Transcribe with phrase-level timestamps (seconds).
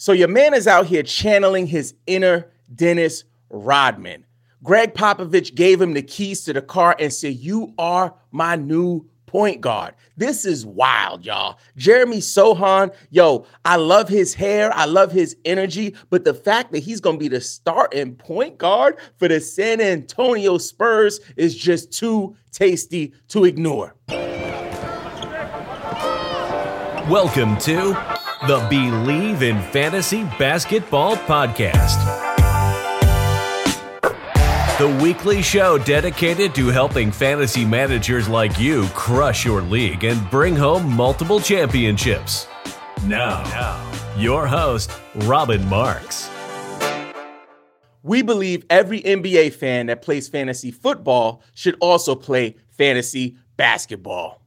[0.00, 4.24] So your man is out here channeling his inner Dennis Rodman.
[4.62, 9.06] Gregg Popovich gave him the keys to the car and said, You are my new
[9.26, 9.94] point guard.
[10.16, 11.58] This is wild, y'all.
[11.76, 14.74] Jeremy Sochan, yo, I love his hair.
[14.74, 15.94] I love his energy.
[16.08, 19.82] But the fact that he's going to be the starting point guard for the San
[19.82, 23.94] Antonio Spurs is just too tasty to ignore.
[27.06, 32.20] Welcome to the Bleav in Fantasy Basketball Podcast
[34.80, 40.56] the weekly show dedicated to helping fantasy managers like you crush your league and bring
[40.56, 42.48] home multiple championships.
[43.04, 46.30] Now, now your host, Robbin Marx.
[48.02, 54.40] We believe every NBA fan that plays fantasy football should also play fantasy basketball.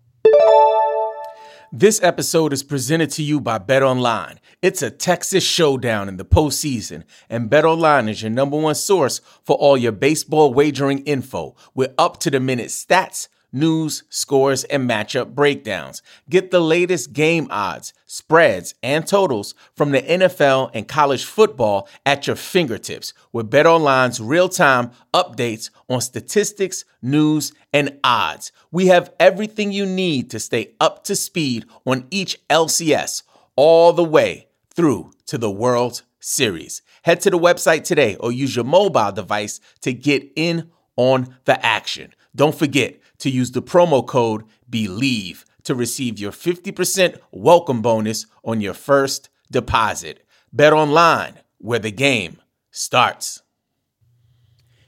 [1.75, 4.39] This episode is presented to you by Bet Online.
[4.61, 9.21] It's a Texas showdown in the postseason, and Bet Online is your number one source
[9.43, 14.89] for all your baseball wagering info with up to the minute stats news, scores, and
[14.89, 16.01] matchup breakdowns.
[16.29, 22.27] Get the latest game odds, spreads, and totals from the NFL and college football at
[22.27, 28.51] your fingertips with BetOnline's real-time updates on statistics, news, and odds.
[28.71, 33.23] We have everything you need to stay up to speed on each LCS
[33.55, 36.81] all the way through to the World Series.
[37.03, 41.63] Head to the website today or use your mobile device to get in on the
[41.65, 42.13] action.
[42.35, 48.59] Don't forget to use the promo code BELIEVE to receive your 50% welcome bonus on
[48.59, 50.27] your first deposit.
[50.51, 53.41] Bet online where the game starts.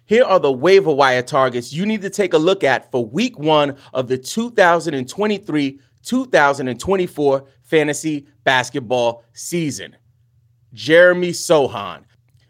[0.06, 3.40] Here are the waiver wire targets you need to take a look at for week
[3.40, 9.96] one of the 2023 2024 fantasy basketball season.
[10.74, 12.04] Jeremy Sochan.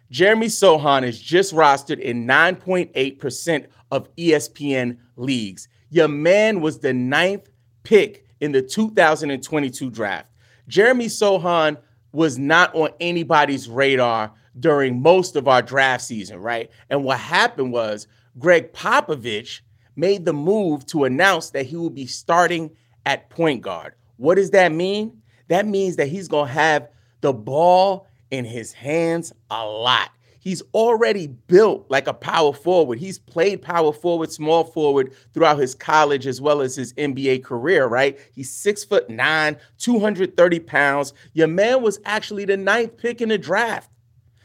[0.10, 5.68] Jeremy Sochan is just rostered in 9.8% of ESPN leagues.
[5.90, 7.50] Your man was the ninth
[7.84, 10.28] pick in the 2022 draft.
[10.68, 11.78] Jeremy Sochan
[12.12, 16.70] was not on anybody's radar during most of our draft season, right?
[16.90, 18.08] And what happened was
[18.40, 19.62] Gregg Popovich
[19.96, 22.72] made the move to announce that he will be starting
[23.06, 23.94] at point guard.
[24.18, 25.22] What does that mean?
[25.48, 26.90] That means that he's going to have
[27.22, 30.10] the ball in his hands a lot.
[30.46, 33.00] He's already built like a power forward.
[33.00, 37.88] He's played power forward, small forward throughout his college as well as his NBA career,
[37.88, 38.20] right?
[38.32, 41.14] He's six foot nine, 230 pounds.
[41.34, 43.90] Your man was actually the ninth pick in the draft.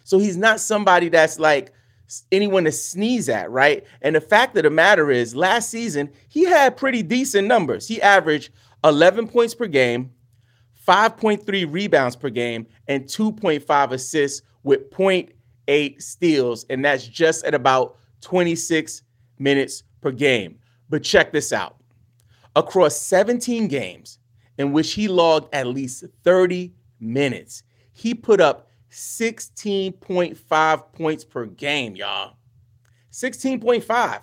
[0.05, 1.75] So he's not somebody that's like
[2.33, 3.85] anyone to sneeze at, right?
[4.01, 7.87] And the fact of the matter is, last season, he had pretty decent numbers.
[7.87, 8.53] He averaged
[8.85, 10.13] 11 points per game,
[10.89, 15.33] 5.3 rebounds per game, and 2.5 assists with point
[15.71, 19.03] eight steals, and that's just at about 26
[19.39, 20.59] minutes per game.
[20.91, 21.81] But check this out
[22.57, 24.19] across 17 games
[24.59, 31.97] in which he logged at least 30 minutes, he put up 16.5 points per game,
[31.97, 32.37] y'all.
[33.13, 34.23] 16.5.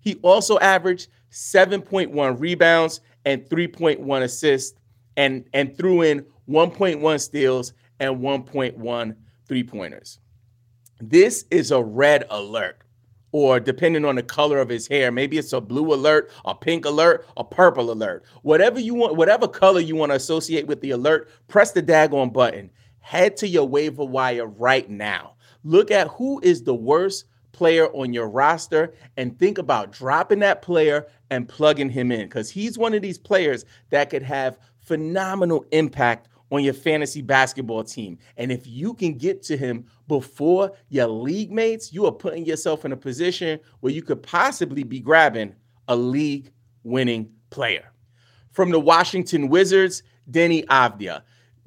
[0.00, 4.78] He also averaged 7.1 rebounds and 3.1 assists
[5.16, 9.16] and, and threw in 1.1 steals and 1.1
[9.46, 10.18] three pointers.
[11.00, 12.82] This is a red alert,
[13.30, 16.84] or depending on the color of his hair, maybe it's a blue alert, a pink
[16.84, 18.24] alert, a purple alert.
[18.42, 22.32] Whatever you want, whatever color you want to associate with the alert, press the daggone
[22.32, 22.70] button.
[22.98, 25.34] Head to your waiver wire right now.
[25.62, 30.62] Look at who is the worst player on your roster and think about dropping that
[30.62, 35.64] player and plugging him in because he's one of these players that could have phenomenal
[35.70, 38.18] impact on your fantasy basketball team.
[38.36, 42.84] And if you can get to him before your league mates, you are putting yourself
[42.84, 45.54] in a position where you could possibly be grabbing
[45.88, 46.52] a league
[46.82, 47.92] winning player.
[48.52, 51.22] From the Washington Wizards, Deni Avdija.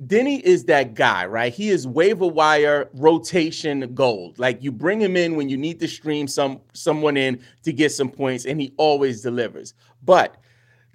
[0.07, 1.53] Deni is that guy, right?
[1.53, 4.39] He is waiver wire rotation gold.
[4.39, 7.91] Like you bring him in when you need to stream some someone in to get
[7.91, 9.75] some points, and he always delivers.
[10.03, 10.37] But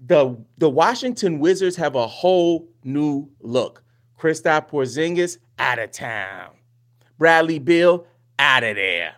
[0.05, 3.83] the the Washington Wizards have a whole new look.
[4.19, 6.51] Kristaps Porzingis out of town.
[7.19, 8.07] Bradley Beal
[8.39, 9.15] out of there.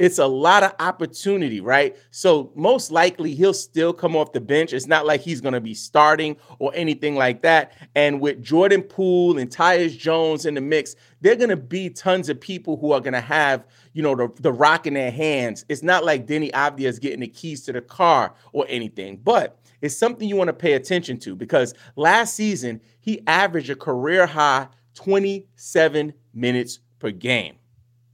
[0.00, 1.96] It's a lot of opportunity, right?
[2.10, 4.72] So most likely he'll still come off the bench.
[4.72, 7.72] It's not like he's going to be starting or anything like that.
[7.94, 12.28] And with Jordan Poole and Tyus Jones in the mix, they're going to be tons
[12.28, 15.64] of people who are going to have, you know, the, the rock in their hands.
[15.68, 19.60] It's not like Deni Avdija is getting the keys to the car or anything, but
[19.84, 24.26] it's something you want to pay attention to because last season he averaged a career
[24.26, 27.56] high 27 minutes per game,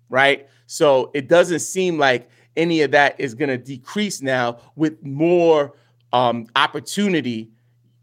[0.08, 0.48] right?
[0.66, 5.76] So it doesn't seem like any of that is going to decrease now with more
[6.12, 7.52] um, opportunity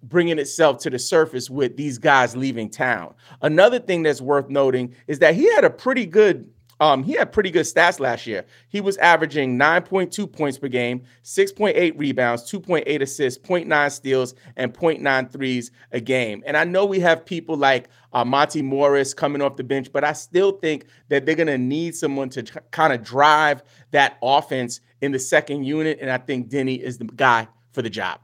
[0.02, 3.14] bringing itself to the surface with these guys leaving town.
[3.42, 6.50] Another thing that's worth noting is that he had a pretty good
[6.80, 8.46] um, he had pretty good stats last year.
[8.70, 15.32] He was averaging 9.2 points per game, 6.8 rebounds, 2.8 assists, 0.9 steals, and 0.9
[15.32, 16.44] threes a game.
[16.46, 20.04] And I know we have people like uh, Monte Morris coming off the bench, but
[20.04, 24.18] I still think that they're going to need someone to tr- kind of drive that
[24.22, 25.98] offense in the second unit.
[26.00, 28.20] And I think Deni is the guy for the job.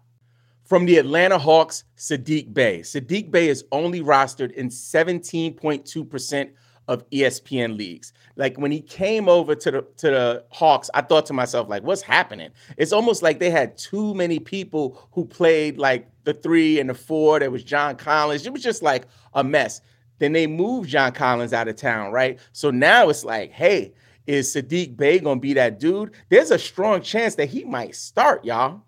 [0.64, 2.80] From the Atlanta Hawks, Saddiq Bey.
[2.80, 6.52] Saddiq Bey is only rostered in 17.2%
[6.88, 8.14] of ESPN leagues.
[8.36, 11.84] Like when he came over to the to the Hawks, I thought to myself, like,
[11.84, 12.50] what's happening?
[12.78, 16.94] It's almost like they had too many people who played like the three and the
[16.94, 17.40] four.
[17.40, 18.46] There was John Collins.
[18.46, 19.82] It was just like a mess.
[20.20, 22.40] Then they moved John Collins out of town, right?
[22.52, 23.94] So now it's like, hey,
[24.28, 26.12] is Saddiq Bey gonna be that dude?
[26.30, 28.84] There's a strong chance that he might start, y'all.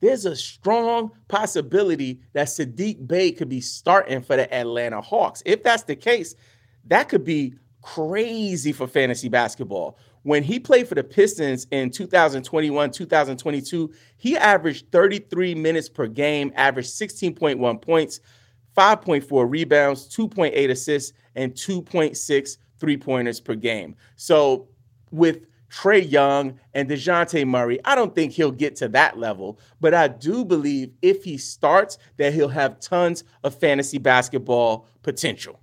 [0.00, 5.42] There's a strong possibility that Saddiq Bey could be starting for the Atlanta Hawks.
[5.44, 6.34] If that's the case,
[6.88, 9.98] that could be crazy for fantasy basketball.
[10.22, 16.52] When he played for the Pistons in 2021, 2022, he averaged 33 minutes per game,
[16.54, 18.20] averaged 16.1 points,
[18.76, 23.96] 5.4 rebounds, 2.8 assists, and 2.6 three pointers per game.
[24.16, 24.68] So
[25.10, 29.94] with Trae Young and DeJounte Murray, I don't think he'll get to that level, but
[29.94, 35.60] I do believe if he starts, that he'll have tons of fantasy basketball potential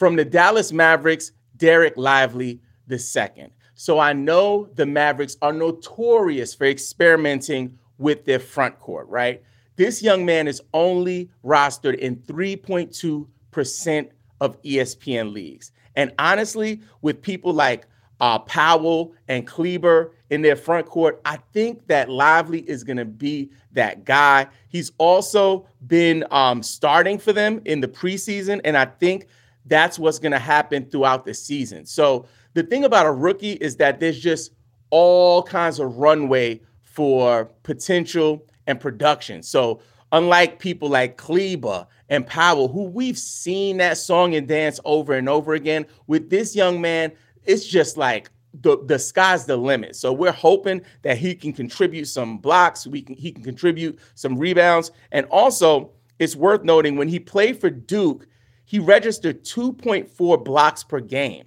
[0.00, 2.58] from the Dallas Mavericks, Dereck Lively
[2.90, 3.48] II.
[3.74, 9.42] So I know the Mavericks are notorious for experimenting with their front court, right?
[9.76, 14.08] This young man is only rostered in 3.2%
[14.40, 15.70] of ESPN leagues.
[15.94, 17.86] And honestly, with people like
[18.22, 23.04] uh, Powell and Kleber in their front court, I think that Lively is going to
[23.04, 24.46] be that guy.
[24.68, 29.26] He's also been um, starting for them in the preseason, and I think
[29.66, 31.86] that's what's going to happen throughout the season.
[31.86, 34.52] So the thing about a rookie is that there's just
[34.90, 39.42] all kinds of runway for potential and production.
[39.42, 39.80] So
[40.12, 45.28] unlike people like Kleber and Powell, who we've seen that song and dance over and
[45.28, 47.12] over again, with this young man,
[47.44, 48.30] it's just like
[48.62, 49.94] the, the sky's the limit.
[49.96, 54.36] So we're hoping that he can contribute some blocks, we can he can contribute some
[54.36, 54.90] rebounds.
[55.12, 58.26] And also, it's worth noting when he played for Duke,
[58.70, 61.44] he registered 2.4 blocks per game.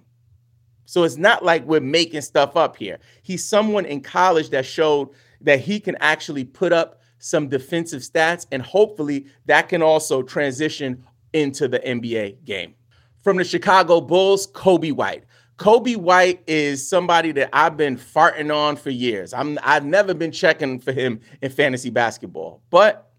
[0.84, 3.00] So it's not like we're making stuff up here.
[3.22, 5.08] He's someone in college that showed
[5.40, 11.02] that he can actually put up some defensive stats, and hopefully that can also transition
[11.32, 12.76] into the NBA game.
[13.22, 15.24] From the Chicago Bulls, Coby White.
[15.56, 19.34] Coby White is somebody that I've been farting on for years.
[19.34, 22.62] I'm I've never been checking for him in fantasy basketball.
[22.70, 23.10] But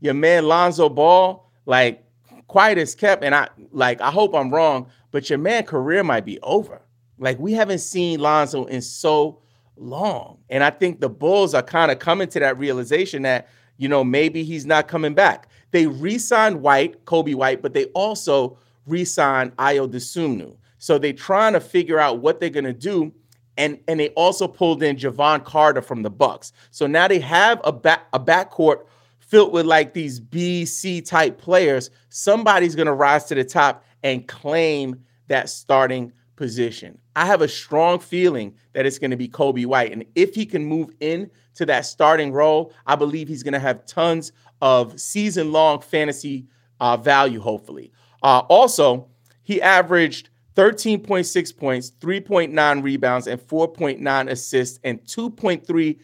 [0.00, 2.07] your man Lonzo Ball, like
[2.48, 3.22] quiet as kept.
[3.22, 6.82] And I like, I hope I'm wrong, but your man career might be over.
[7.18, 9.40] Like we haven't seen Lonzo in so
[9.76, 10.38] long.
[10.50, 14.02] And I think the Bulls are kind of coming to that realization that, you know,
[14.02, 15.48] maybe he's not coming back.
[15.70, 20.56] They re-signed White, Coby White, but they also re-signed Ayo Dosunmu.
[20.78, 23.12] So they're trying to figure out what they're gonna do.
[23.56, 26.52] And, and they also pulled in Jevon Carter from the Bucks.
[26.70, 28.84] So now they have a back a backcourt
[29.28, 33.84] filled with like these B, C type players, somebody's going to rise to the top
[34.02, 36.98] and claim that starting position.
[37.14, 39.92] I have a strong feeling that it's going to be Coby White.
[39.92, 43.60] And if he can move in to that starting role, I believe he's going to
[43.60, 44.32] have tons
[44.62, 46.46] of season long fantasy
[46.80, 47.92] uh, value, hopefully.
[48.22, 49.08] Uh, also,
[49.42, 55.98] he averaged 13.6 points, 3.9 rebounds, and 4.9 assists, and 2.3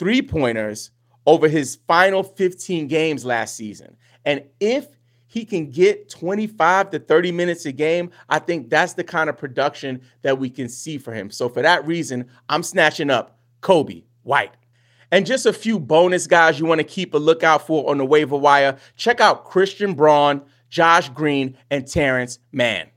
[0.00, 0.92] three pointers
[1.30, 3.96] over his final 15 games last season.
[4.24, 4.88] And if
[5.28, 9.38] he can get 25 to 30 minutes a game, I think that's the kind of
[9.38, 11.30] production that we can see for him.
[11.30, 14.50] So for that reason, I'm snatching up Coby White.
[15.12, 18.04] And just a few bonus guys you want to keep a lookout for on the
[18.04, 18.76] waiver wire.
[18.96, 22.89] Check out Christian Braun, Josh Green, and Terance Mann.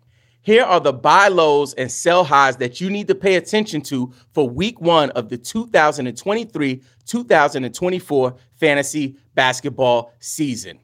[0.43, 4.11] Here are the buy lows and sell highs that you need to pay attention to
[4.33, 10.79] for week one of the 2023 2024 fantasy basketball season.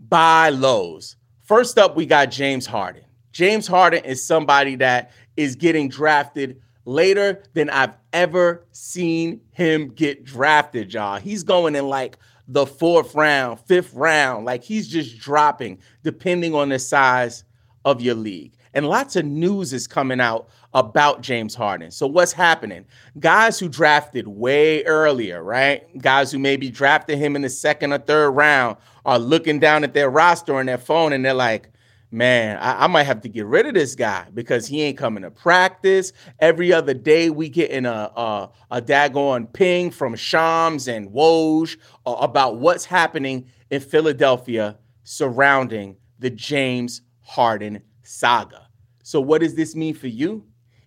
[0.00, 1.16] Buy lows.
[1.42, 3.04] First up, we got James Harden.
[3.32, 10.24] James Harden is somebody that is getting drafted later than I've ever seen him get
[10.24, 11.20] drafted, y'all.
[11.20, 12.16] He's going in like
[12.48, 14.46] the fourth round, fifth round.
[14.46, 17.44] Like he's just dropping depending on the size
[17.86, 18.52] of your league.
[18.74, 21.90] And lots of news is coming out about James Harden.
[21.90, 22.84] So what's happening?
[23.18, 25.96] Guys who drafted way earlier, right?
[25.96, 28.76] Guys who maybe drafted him in the second or third round
[29.06, 31.70] are looking down at their roster on their phone and they're like,
[32.10, 35.22] man, I, I, might have to get rid of this guy because he ain't coming
[35.22, 36.12] to practice.
[36.40, 41.76] Every other day we get in a a, a daggone ping from Shams and Woj
[42.04, 48.68] about what's happening in Philadelphia surrounding the James Harden saga.
[49.02, 50.46] So what does this mean for you?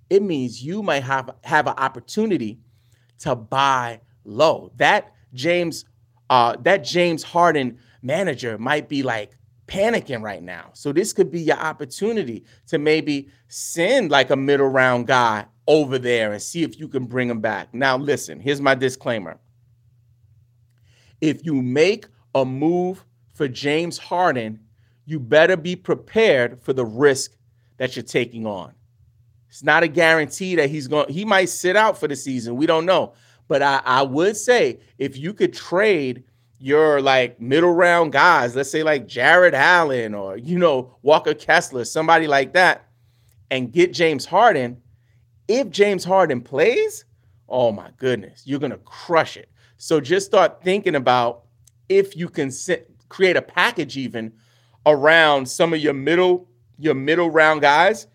[0.09, 2.59] It means you might have have an opportunity
[3.19, 4.71] to buy low.
[4.77, 5.85] That James
[6.29, 10.71] uh that James Harden manager might be like panicking right now.
[10.73, 15.99] So this could be your opportunity to maybe send like a middle round guy over
[15.99, 17.73] there and see if you can bring him back.
[17.73, 19.39] Now listen, here's my disclaimer.
[21.21, 24.61] If you make a move for James Harden
[25.09, 27.35] you better be prepared for the risk
[27.77, 28.73] that you're taking on.
[29.49, 32.55] It's not a guarantee that he's going, he might sit out for the season.
[32.55, 33.13] We don't know.
[33.47, 36.23] But I, I would say if you could trade
[36.59, 41.85] your like middle round guys, let's say like Jarrett Allen or, you know, Walker Kessler,
[41.85, 42.87] somebody like that,
[43.49, 44.79] and get James Harden,
[45.47, 47.05] if James Harden plays,
[47.47, 49.49] oh my goodness, you're going to crush it.
[49.77, 51.45] So just start thinking about
[51.87, 54.33] if you can sit, create a package even
[54.85, 58.07] around some of your middle your middle round guys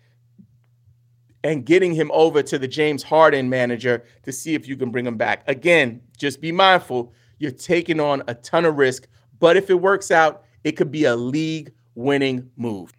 [1.43, 5.05] and getting him over to the James Harden manager to see if you can bring
[5.05, 5.43] him back.
[5.47, 9.07] Again, just be mindful you're taking on a ton of risk,
[9.39, 12.93] but if it works out, it could be a league winning move.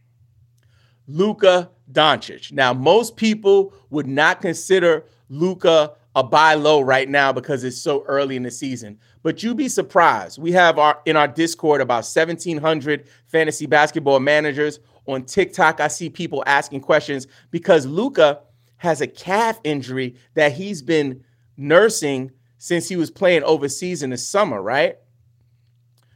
[1.09, 2.53] Luka Doncic.
[2.53, 8.03] Now, most people would not consider Luka a buy low right now because it's so
[8.05, 8.99] early in the season.
[9.27, 10.39] But you'd be surprised.
[10.39, 14.79] We have our in our Discord about 1,700 fantasy basketball managers.
[15.07, 18.43] On TikTok, I see people asking questions because Luka
[18.77, 21.25] has a calf injury that he's been
[21.57, 24.95] nursing since he was playing overseas in the summer, right?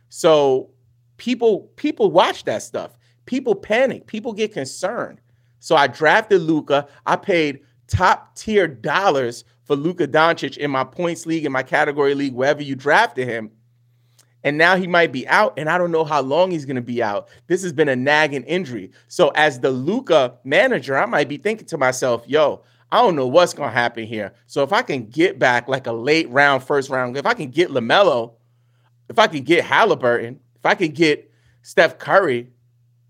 [0.08, 0.70] So
[1.16, 2.96] people people watch that stuff.
[3.26, 4.06] People panic.
[4.06, 5.20] People get concerned.
[5.58, 6.86] So I drafted Luka.
[7.04, 12.14] I paid top tier dollars for Luka Doncic in my points league, in my category
[12.14, 13.50] league, wherever you drafted him.
[14.42, 16.82] And now he might be out, and I don't know how long he's going to
[16.82, 17.28] be out.
[17.46, 18.90] This has been a nagging injury.
[19.08, 23.26] So, as the Luka manager, I might be thinking to myself, yo, I don't know
[23.26, 24.32] what's going to happen here.
[24.46, 27.50] So, if I can get back like a late round, first round, if I can
[27.50, 28.32] get LaMelo,
[29.10, 31.30] if I can get Halliburton, if I can get
[31.62, 32.48] Steph Curry,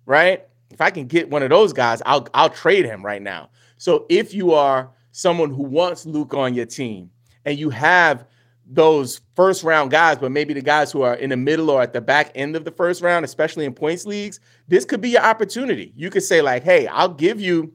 [0.04, 0.44] right?
[0.70, 3.50] If I can get one of those guys, I'll, I'll trade him right now.
[3.80, 7.10] So, if you are someone who wants Luke on your team
[7.46, 8.26] and you have
[8.66, 11.94] those first round guys, but maybe the guys who are in the middle or at
[11.94, 15.22] the back end of the first round, especially in points leagues, this could be your
[15.22, 15.94] opportunity.
[15.96, 17.72] You could say, like, hey, I'll give you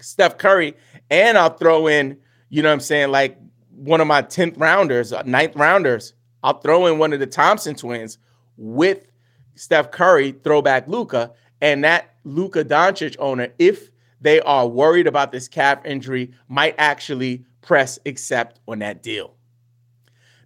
[0.00, 0.76] Steph Curry
[1.10, 2.16] and I'll throw in,
[2.48, 3.38] you know what I'm saying, like
[3.74, 6.14] one of my 10th rounders, uh, ninth rounders.
[6.44, 8.18] I'll throw in one of the Thompson twins
[8.56, 9.10] with
[9.56, 15.48] Steph Curry, throwback Luka, and that Luka Doncic owner, if they are worried about this
[15.48, 19.34] calf injury, might actually press accept on that deal.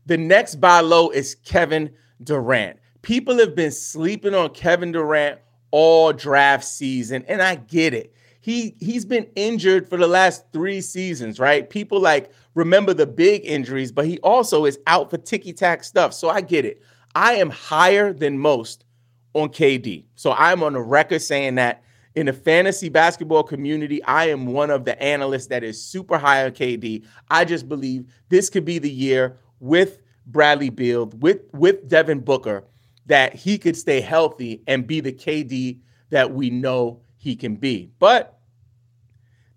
[0.07, 1.91] The next buy low is Kevin
[2.23, 2.79] Durant.
[3.03, 8.15] People have been sleeping on Kevin Durant all draft season, and I get it.
[8.41, 11.71] He he's been injured for the last 3 seasons, right?
[11.71, 16.13] People like remember the big injuries, but he also is out for ticky-tack stuff.
[16.13, 16.83] So I get it.
[17.15, 18.85] I am higher than most
[19.35, 20.05] on KD.
[20.17, 24.71] So I'm on the record saying that in the fantasy basketball community, I am one
[24.71, 27.05] of the analysts that is super high on KD.
[27.31, 32.65] I just believe this could be the year with Bradley Beal, with with Devin Booker,
[33.07, 37.91] that he could stay healthy and be the KD that we know he can be.
[37.99, 38.39] But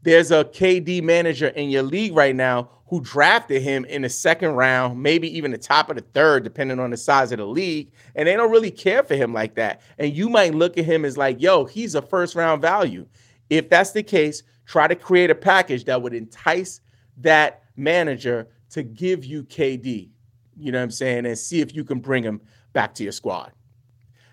[0.05, 4.51] there's a KD manager in your league right now who drafted him in the second
[4.51, 7.91] round, maybe even the top of the third, depending on the size of the league.
[8.13, 9.81] And they don't really care for him like that.
[9.97, 13.07] And you might look at him as like, yo, he's a first round value.
[13.49, 16.81] If that's the case, try to create a package that would entice
[17.17, 20.09] that manager to give you KD,
[20.55, 22.41] you know what I'm saying, and see if you can bring him
[22.73, 23.53] back to your squad.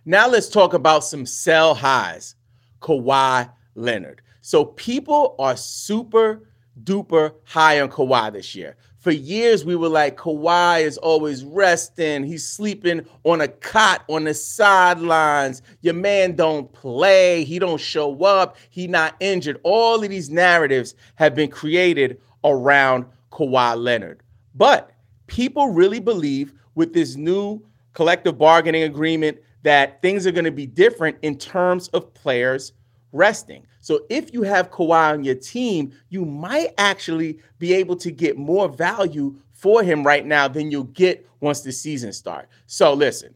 [0.04, 2.34] Now let's talk about some sell highs.
[2.82, 4.20] Kawhi Leonard.
[4.42, 6.42] So people are super
[6.82, 8.76] duper high on Kawhi this year.
[8.98, 12.24] For years, we were like, Kawhi is always resting.
[12.24, 15.62] He's sleeping on a cot on the sidelines.
[15.80, 17.44] Your man don't play.
[17.44, 18.56] He don't show up.
[18.70, 19.60] He not injured.
[19.64, 24.22] All of these narratives have been created around Kawhi Leonard.
[24.54, 24.90] But
[25.26, 27.60] people really believe with this new
[27.94, 32.72] collective bargaining agreement that things are going to be different in terms of players
[33.12, 33.66] resting.
[33.82, 38.38] So if you have Kawhi on your team, you might actually be able to get
[38.38, 42.48] more value for him right now than you'll get once the season starts.
[42.66, 43.34] So listen,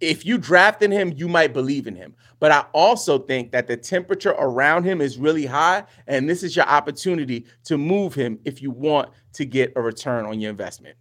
[0.00, 2.14] if you drafted him, you might believe in him.
[2.40, 6.56] But I also think that the temperature around him is really high, and this is
[6.56, 10.96] your opportunity to move him if you want to get a return on your investment.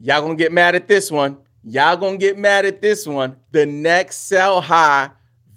[0.00, 1.36] Y'all gonna get mad at this one.
[1.62, 3.36] Y'all gonna get mad at this one.
[3.52, 5.10] The next sell high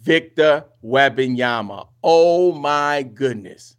[0.03, 1.87] Victor Wembanyama.
[2.03, 3.77] Oh my goodness.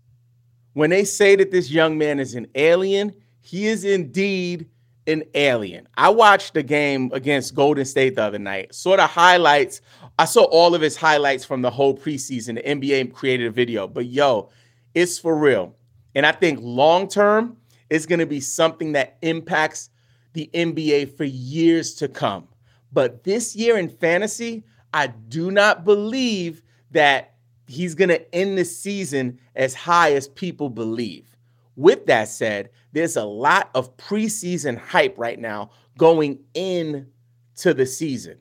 [0.73, 4.67] When they say that this young man is an alien, he is indeed
[5.07, 5.87] an alien.
[5.97, 9.83] I watched the game against Golden State the other night, saw the highlights.
[10.19, 12.55] I saw all of his highlights from the whole preseason.
[12.55, 14.49] The NBA created a video, but yo,
[14.95, 15.77] it's for real.
[16.15, 17.59] And I think long term,
[17.91, 19.91] it's going to be something that impacts
[20.33, 22.49] the NBA for years to come.
[22.93, 24.65] But this year in fantasy,
[24.95, 27.35] I do not believe that
[27.67, 31.37] he's going to end the season as high as people believe.
[31.75, 37.09] With that said, there's a lot of preseason hype right now going in
[37.57, 38.39] to the season.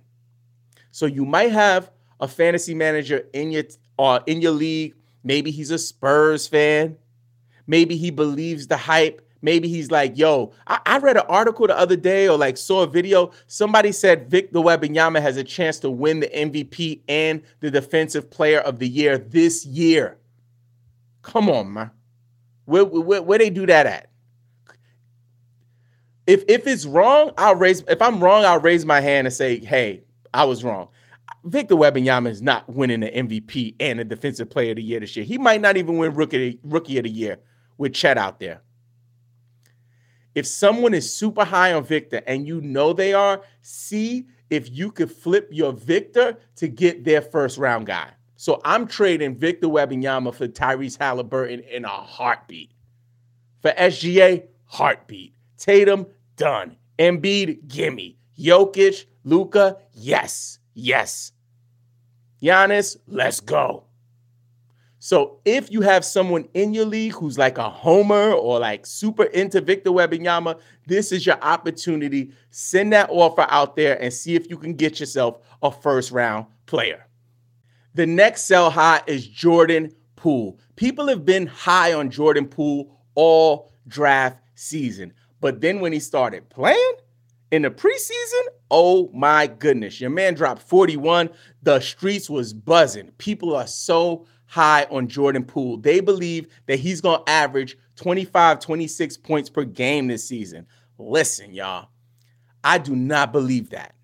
[0.91, 3.63] So you might have a fantasy manager in your
[3.97, 4.93] uh, in your league.
[5.23, 6.97] Maybe he's a Spurs fan.
[7.65, 11.77] Maybe he believes the hype maybe he's like, yo, I, I, read an article the
[11.77, 13.31] other day or like saw a video.
[13.45, 18.61] Somebody said Victor Wembanyama has a chance to win the MVP and the Defensive Player
[18.61, 20.17] of the Year this year.
[21.21, 21.91] Come on, man.
[22.65, 24.09] Where, where, where they do that at?
[26.25, 27.81] If if it's wrong, I'll raise.
[27.81, 30.87] If I'm wrong, I'll raise my hand and say, "Hey, I was wrong."
[31.43, 35.17] Victor Wembanyama is not winning the MVP and the Defensive Player of the Year this
[35.17, 35.25] year.
[35.25, 37.39] He might not even win Rookie Rookie of the Year
[37.77, 38.61] with Chet out there
[40.35, 44.91] if someone is super high on Victor and you know they are, see if you
[44.91, 48.09] could flip your Victor to get their first round guy.
[48.35, 52.71] So I'm trading Victor Wembanyama for Tyrese Halliburton in a heartbeat.
[53.61, 55.33] For SGA, heartbeat.
[55.57, 56.75] Tatum, done.
[56.99, 58.17] Embiid, gimme.
[58.37, 61.31] Jokic, Luka, yes, yes.
[62.41, 63.85] Giannis, let's go.
[65.05, 69.25] So if you have someone in your league who's like a homer or like super
[69.25, 72.31] into Victor Wembanyama, this is your opportunity.
[72.51, 76.45] Send that offer out there and see if you can get yourself a first round
[76.67, 77.05] player.
[77.95, 80.57] The next sell high is Jordan Poole.
[80.77, 85.11] People have been high on Jordan Poole all draft season.
[85.41, 86.93] But then when he started playing
[87.51, 91.29] in the preseason, oh my goodness, your man dropped 41.
[91.61, 93.11] The streets was buzzing.
[93.17, 95.77] People are so high on Jordan Poole.
[95.77, 100.67] They believe that he's going to average 25, 26 points per game this season.
[100.99, 101.89] Listen, y'all,
[102.63, 103.95] I do not believe that.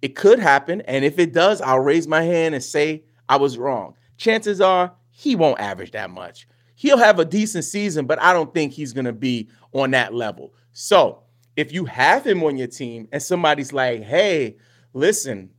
[0.00, 0.80] It could happen.
[0.82, 3.94] And if it does, I'll raise my hand and say I was wrong.
[4.16, 6.48] Chances are he won't average that much.
[6.74, 10.14] He'll have a decent season, but I don't think he's going to be on that
[10.14, 10.54] level.
[10.72, 11.22] So
[11.54, 14.56] if you have him on your team and somebody's like, hey,
[14.94, 15.50] listen,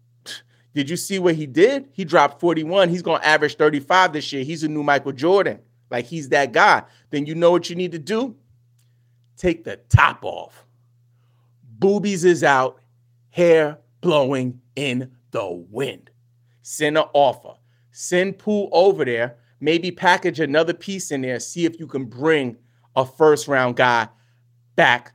[0.74, 1.90] did you see what he did?
[1.92, 2.90] He dropped 41.
[2.90, 4.44] He's going to average 35 this year.
[4.44, 5.60] He's a new Michael Jordan.
[5.92, 6.84] Like he's that guy.
[7.12, 8.36] Then you know what you need to do?
[9.38, 10.66] Take the top off.
[11.80, 12.80] Boobies is out,
[13.30, 16.10] hair blowing in the wind.
[16.64, 17.56] Send an offer.
[17.92, 19.38] Send Poole over there.
[19.60, 21.40] Maybe package another piece in there.
[21.40, 22.58] See if you can bring
[22.96, 24.08] a first round guy
[24.76, 25.14] back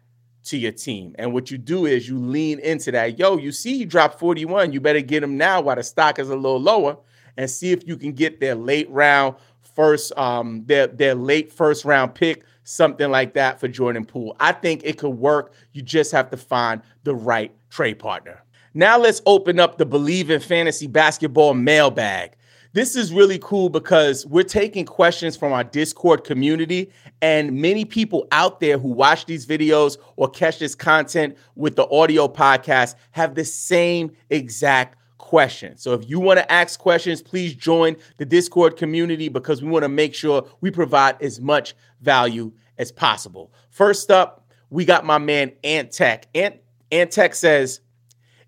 [0.49, 1.15] to your team.
[1.19, 3.19] And what you do is you lean into that.
[3.19, 4.73] Yo, you see, you dropped 41.
[4.73, 6.97] You better get them now while the stock is a little lower
[7.37, 9.37] and see if you can get their late round
[9.75, 14.37] first, um, their, their late first round pick, something like that for Jordan Poole.
[14.41, 15.53] I think it could work.
[15.73, 18.43] You just have to find the right trade partner.
[18.75, 22.33] Now let's open up the Bleav in Fantasy Basketball mailbag.
[22.75, 28.29] This is really cool because we're taking questions from our Discord community, and many people
[28.31, 33.35] out there who watch these videos or catch this content with the audio podcast have
[33.35, 35.79] the same exact question.
[35.79, 39.85] So if you want to ask questions, please join the Discord community because we want
[39.85, 43.51] to make sure we provide as much value as possible.
[43.71, 46.27] First up, we got my man Ant Tech.
[46.35, 46.57] Ant,
[46.93, 47.81] Ant Tech says,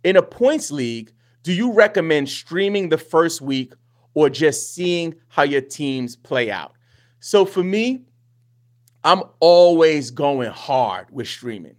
[0.04, 1.11] in a points league,
[1.42, 3.72] Do you recommend streaming the first week
[4.14, 6.72] or just seeing how your teams play out?
[7.20, 8.02] So for me,
[9.04, 11.76] I'm always going hard with streaming.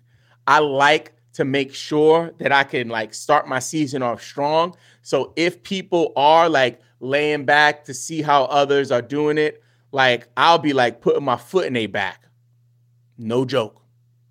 [0.47, 4.75] I like to make sure that I can like start my season off strong.
[5.01, 10.27] So if people are like laying back to see how others are doing it, like
[10.35, 12.27] I'll be like putting my foot in a back.
[13.17, 13.81] No joke,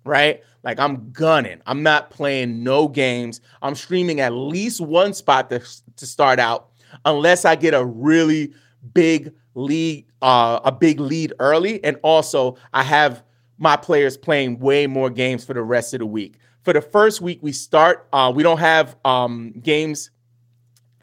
[0.03, 0.43] right?
[0.63, 1.61] Like I'm gunning.
[1.65, 3.41] I'm not playing no games.
[3.61, 5.61] I'm streaming at least one spot to,
[5.95, 6.70] to start out,
[7.05, 8.53] unless I get a really
[8.93, 13.23] big lead, uh, a big lead early, and also I have
[13.57, 16.37] my players playing way more games for the rest of the week.
[16.63, 18.07] For the first week, we start.
[18.13, 20.11] Uh, we don't have um, games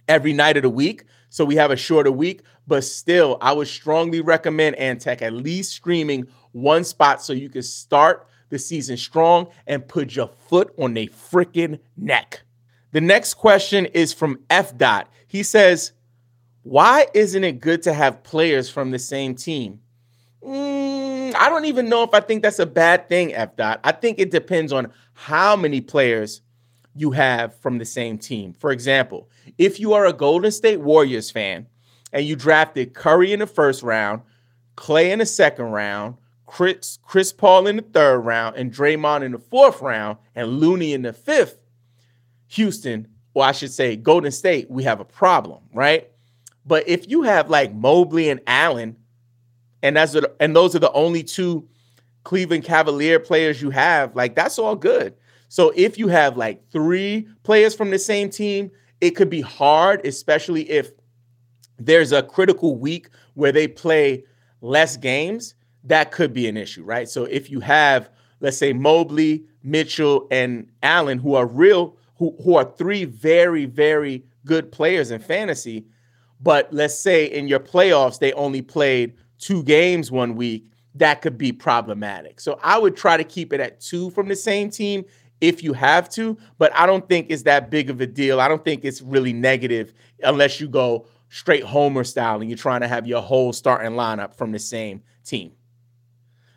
[0.09, 2.43] every night of the week, so we have a shorter week.
[2.67, 7.63] But still, I would strongly recommend Antec at least streaming one spot so you can
[7.63, 12.43] start the season strong and put your foot on a freaking neck.
[12.93, 14.77] The next question is from F.
[14.77, 15.09] Dot.
[15.27, 15.93] He says,
[16.63, 19.81] "Why isn't it good to have players from the same team?"
[20.43, 23.57] Mm, I don't even know if I think that's a bad thing, F.
[23.57, 23.81] Dot.
[23.85, 26.41] I think it depends on how many players
[26.95, 28.53] you have from the same team.
[28.53, 31.67] For example, if you are a Golden State Warriors fan
[32.13, 34.23] and you drafted Curry in the first round,
[34.77, 36.15] Clay in the second round,
[36.47, 40.95] Chris, Chris Paul in the third round, and Draymond in the fourth round, and Looney
[40.95, 41.58] in the fifth,
[42.49, 46.11] Houston, or I should say Golden State, we have a problem, right?
[46.67, 48.97] But if you have like Mobley and Allen,
[49.83, 51.69] and that's and those are the only two
[52.25, 55.15] Cleveland Cavalier players you have, like that's all good.
[55.49, 60.05] So if you have like three players from the same team, it could be hard,
[60.07, 60.91] especially if
[61.79, 64.25] there's a critical week where they play
[64.61, 67.09] less games that could be an issue, right?
[67.09, 72.57] So if you have, let's say, Mobley, Mitchell, and Allen, who are real, who, who
[72.57, 75.87] are three very, very good players in fantasy,
[76.41, 81.39] but let's say in your playoffs, they only played two games one week, that could
[81.39, 82.41] be problematic.
[82.41, 85.05] So I would try to keep it at two from the same team
[85.41, 88.41] if you have to, but I don't think it's that big of a deal.
[88.41, 92.81] I don't think it's really negative unless you go straight homer style and you're trying
[92.81, 95.53] to have your whole starting lineup from the same team.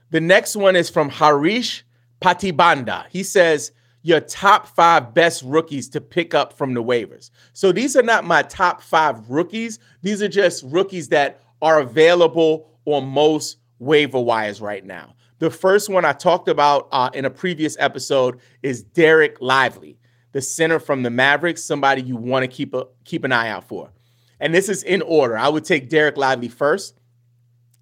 [0.09, 1.85] The next one is from Harish
[2.19, 3.05] Patibanda.
[3.09, 3.71] He says,
[4.03, 7.29] Your top five best rookies to pick up from the waivers.
[7.53, 9.79] So these are not my top five rookies.
[10.01, 15.15] These are just rookies that are available on most waiver wires right now.
[15.39, 19.97] The first one I talked about uh, in a previous episode is Dereck Lively,
[20.33, 23.67] the center from the Mavericks, somebody you want to keep a, keep an eye out
[23.67, 23.91] for.
[24.39, 25.37] And this is in order.
[25.37, 26.99] I would take Dereck Lively first.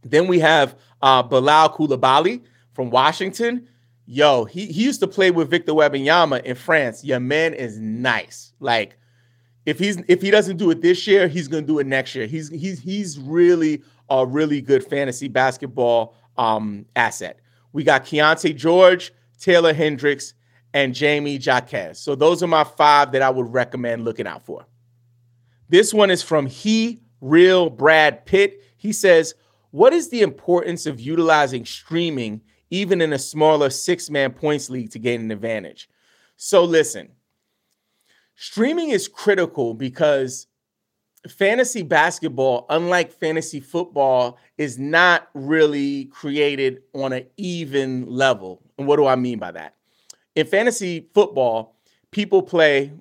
[0.04, 3.68] Then we have uh, Bilal Coulibaly from Washington.
[4.12, 7.04] Yo, he, he used to play with Victor Wembanyama in France.
[7.04, 8.54] Your man is nice.
[8.60, 8.98] Like,
[9.68, 12.26] if he's if he doesn't do it this year, he's gonna do it next year.
[12.26, 17.40] He's he's he's really a really good fantasy basketball um, asset.
[17.72, 20.34] We got Keyonte George, Taylor Hendricks,
[20.74, 22.00] and Jaime Jaquez.
[22.00, 24.66] So those are my five that I would recommend looking out for.
[25.68, 28.60] This one is from He Real Brad Pitt.
[28.76, 29.36] He says,
[29.70, 34.92] what is the importance of utilizing streaming even in a smaller six man points league
[34.92, 35.90] to gain an advantage?
[36.38, 37.10] So, listen,
[38.36, 40.48] streaming is critical because
[41.28, 48.62] fantasy basketball, unlike fantasy football, is not really created on an even level.
[48.78, 49.76] And what do I mean by that?
[50.36, 51.76] In fantasy football,
[52.12, 52.94] people play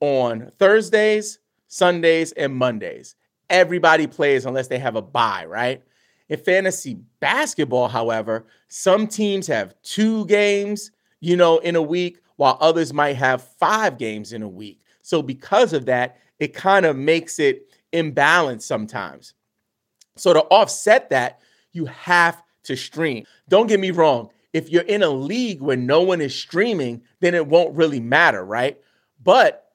[0.00, 3.14] on Thursdays, Sundays, and Mondays.
[3.50, 5.82] Everybody plays unless they have a bye, right?
[6.28, 12.58] In fantasy basketball, however, some teams have two games, you know, in a week, while
[12.60, 14.80] others might have five games in a week.
[15.02, 19.34] So because of that, it kind of makes it imbalanced sometimes.
[20.16, 21.40] So to offset that,
[21.72, 23.24] you have to stream.
[23.48, 24.30] Don't get me wrong.
[24.52, 28.44] If you're in a league where no one is streaming, then it won't really matter,
[28.44, 28.80] right?
[29.22, 29.70] But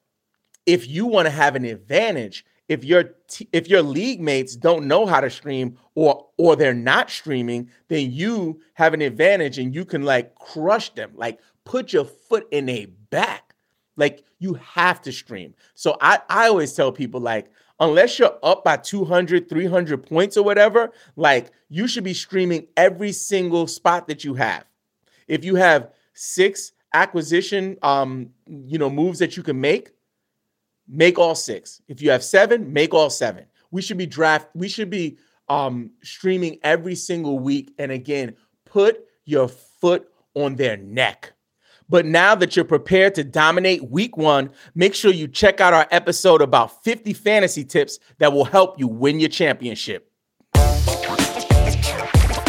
[0.66, 4.88] if you want to have an advantage, if your t- if your league mates don't
[4.88, 9.76] know how to stream or or they're not streaming, then you have an advantage and
[9.76, 11.12] you can like crush them.
[11.16, 13.56] Like put your foot in a back.
[13.98, 15.54] Like you have to stream.
[15.76, 20.44] So I I always tell people like unless you're up by 200, 300 points or
[20.44, 24.66] whatever, like you should be streaming every single spot that you have.
[25.28, 29.92] If you have 6 acquisition um you know moves that you can make,
[30.92, 31.82] make all six.
[31.88, 33.46] If you have seven, make all seven.
[33.72, 34.50] We should be draft.
[34.54, 37.74] We should be um, streaming every single week.
[37.80, 41.34] And again, put your foot on their neck.
[41.90, 45.88] But now that you're prepared to dominate week one, make sure you check out our
[45.92, 50.11] episode about 50 fantasy tips that will help you win your championship.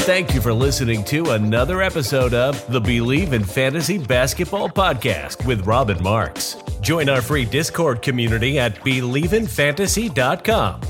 [0.03, 5.65] Thank you for listening to another episode of the Bleav in Fantasy Basketball Podcast with
[5.65, 6.57] Robbin Marx.
[6.81, 10.81] Join our free Discord community at bleavinfantasy.com.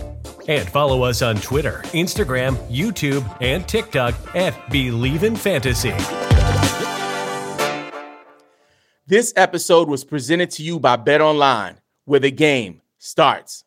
[0.49, 5.93] And follow us on Twitter, Instagram, YouTube, and TikTok at Bleav in Fantasy.
[9.07, 13.65] This episode was presented to you by Bet Online, where the game starts.